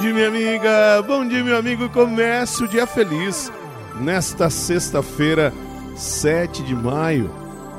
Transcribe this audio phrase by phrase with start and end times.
[0.00, 1.02] dia, minha amiga.
[1.06, 1.88] Bom dia, meu amigo.
[1.90, 3.52] Comece o dia feliz
[4.00, 5.52] nesta sexta-feira,
[5.94, 7.30] 7 de maio.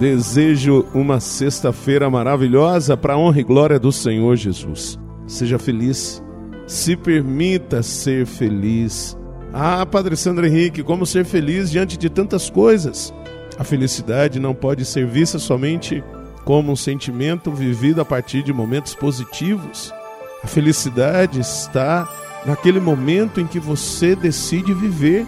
[0.00, 4.98] Desejo uma sexta-feira maravilhosa para a honra e glória do Senhor Jesus.
[5.28, 6.22] Seja feliz.
[6.66, 9.16] Se permita ser feliz.
[9.52, 13.14] Ah, Padre Sandro Henrique, como ser feliz diante de tantas coisas?
[13.56, 16.02] A felicidade não pode ser vista somente
[16.44, 19.92] como um sentimento vivido a partir de momentos positivos.
[20.42, 22.08] A felicidade está
[22.46, 25.26] naquele momento em que você decide viver,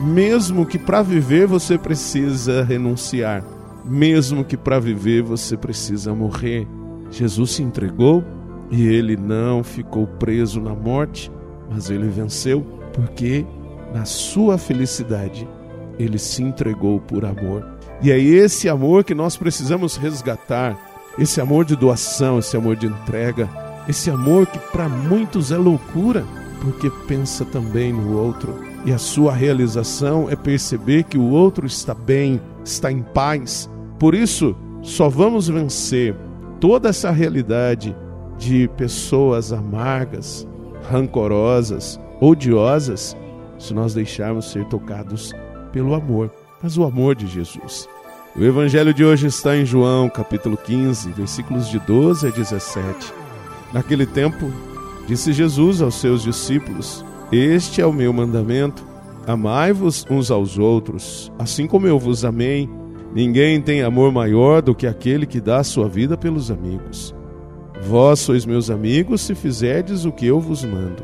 [0.00, 3.44] mesmo que para viver você precisa renunciar,
[3.84, 6.66] mesmo que para viver você precisa morrer.
[7.10, 8.24] Jesus se entregou
[8.70, 11.30] e ele não ficou preso na morte,
[11.70, 12.60] mas ele venceu,
[12.92, 13.44] porque
[13.92, 15.48] na sua felicidade
[15.98, 17.66] ele se entregou por amor.
[18.02, 20.78] E é esse amor que nós precisamos resgatar,
[21.18, 23.48] esse amor de doação, esse amor de entrega,
[23.88, 26.24] esse amor que para muitos é loucura,
[26.60, 28.54] porque pensa também no outro.
[28.84, 33.68] E a sua realização é perceber que o outro está bem, está em paz.
[33.98, 36.14] Por isso, só vamos vencer
[36.58, 37.94] toda essa realidade
[38.38, 40.46] de pessoas amargas,
[40.90, 43.16] rancorosas, odiosas,
[43.58, 45.32] se nós deixarmos ser tocados
[45.72, 46.30] pelo amor,
[46.62, 47.88] mas o amor de Jesus.
[48.36, 53.19] O evangelho de hoje está em João, capítulo 15, versículos de 12 a 17.
[53.72, 54.50] Naquele tempo,
[55.06, 58.84] disse Jesus aos seus discípulos: Este é o meu mandamento:
[59.26, 62.68] amai-vos uns aos outros, assim como eu vos amei.
[63.14, 67.14] Ninguém tem amor maior do que aquele que dá a sua vida pelos amigos.
[67.82, 71.02] Vós sois meus amigos se fizerdes o que eu vos mando.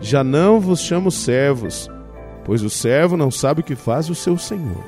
[0.00, 1.88] Já não vos chamo servos,
[2.44, 4.84] pois o servo não sabe o que faz o seu senhor.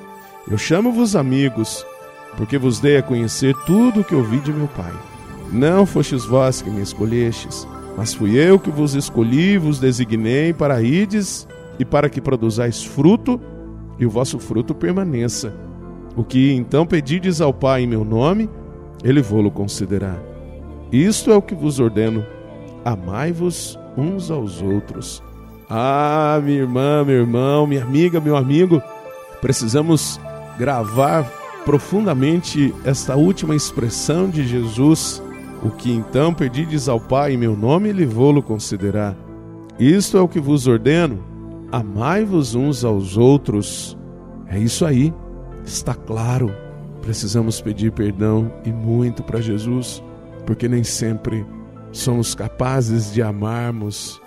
[0.51, 1.85] Eu chamo-vos amigos,
[2.37, 4.93] porque vos dei a conhecer tudo o que ouvi de meu Pai.
[5.53, 10.53] Não fostes vós que me escolhestes, mas fui eu que vos escolhi e vos designei
[10.53, 11.47] para ides
[11.79, 13.41] e para que produzais fruto
[13.99, 15.53] e o vosso fruto permaneça.
[16.17, 18.49] O que então pedides ao Pai em meu nome,
[19.03, 20.17] ele vô-lo concederá.
[20.93, 22.25] Isto é o que vos ordeno:
[22.85, 25.23] amai-vos uns aos outros.
[25.69, 28.83] Ah, minha irmã, meu irmão, minha amiga, meu amigo,
[29.41, 30.21] precisamos
[30.59, 31.25] gravar
[31.65, 35.23] profundamente esta última expressão de Jesus
[35.63, 39.15] o que então pedides ao Pai em meu nome, ele vou-lo considerar.
[39.79, 41.23] Isto é o que vos ordeno:
[41.71, 43.97] amai-vos uns aos outros.
[44.47, 45.13] É isso aí,
[45.65, 46.55] está claro.
[47.03, 50.03] Precisamos pedir perdão e muito para Jesus,
[50.47, 51.47] porque nem sempre
[51.93, 54.21] somos capazes de amarmos,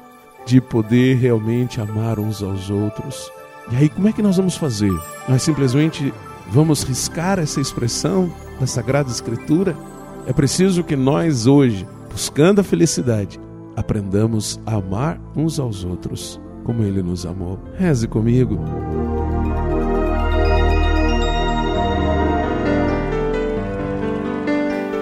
[0.45, 3.31] de poder realmente amar uns aos outros.
[3.71, 4.91] E aí, como é que nós vamos fazer?
[5.27, 6.13] Nós simplesmente
[6.49, 9.75] vamos riscar essa expressão da Sagrada Escritura?
[10.25, 13.39] É preciso que nós hoje, buscando a felicidade,
[13.75, 17.59] aprendamos a amar uns aos outros como ele nos amou.
[17.77, 18.57] Reze comigo.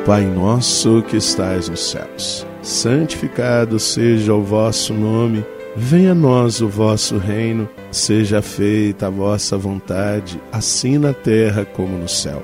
[0.05, 5.45] Pai nosso que estais nos céus, santificado seja o vosso nome.
[5.75, 11.97] Venha a nós o vosso reino, seja feita a vossa vontade, assim na terra como
[11.97, 12.43] no céu.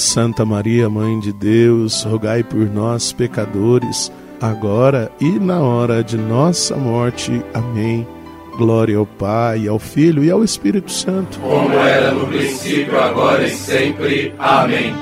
[0.00, 6.74] Santa Maria, Mãe de Deus, rogai por nós, pecadores, agora e na hora de nossa
[6.74, 7.42] morte.
[7.52, 8.08] Amém.
[8.56, 11.38] Glória ao Pai, ao Filho e ao Espírito Santo.
[11.40, 14.34] Como era no princípio, agora e sempre.
[14.38, 14.94] Amém.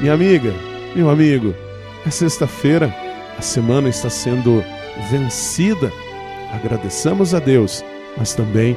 [0.00, 0.52] Minha amiga,
[0.94, 1.54] meu amigo,
[2.06, 2.94] é sexta-feira,
[3.36, 4.62] a semana está sendo
[5.10, 5.90] vencida.
[6.52, 7.82] Agradeçamos a Deus,
[8.16, 8.76] mas também